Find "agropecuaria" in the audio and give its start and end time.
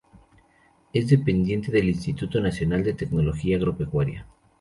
3.57-4.25